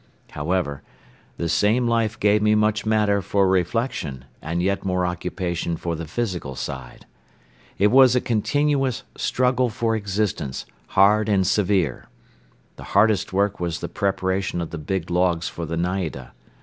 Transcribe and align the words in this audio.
However, 0.31 0.81
the 1.37 1.47
same 1.47 1.85
life 1.87 2.19
gave 2.19 2.41
me 2.41 2.55
much 2.55 2.87
matter 2.87 3.21
for 3.21 3.47
reflection 3.47 4.25
and 4.41 4.63
yet 4.63 4.83
more 4.83 5.05
occupation 5.05 5.77
for 5.77 5.95
the 5.95 6.07
physical 6.07 6.55
side. 6.55 7.05
It 7.77 7.91
was 7.91 8.15
a 8.15 8.19
continuous 8.19 9.03
struggle 9.15 9.69
for 9.69 9.95
existence, 9.95 10.65
hard 10.87 11.29
and 11.29 11.45
severe. 11.45 12.07
The 12.77 12.83
hardest 12.97 13.31
work 13.31 13.59
was 13.59 13.79
the 13.79 13.89
preparation 13.89 14.59
of 14.59 14.71
the 14.71 14.79
big 14.79 15.11
logs 15.11 15.47
for 15.49 15.67
the 15.67 15.77
naida. 15.77 16.33